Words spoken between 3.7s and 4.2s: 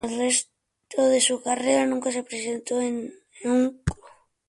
club.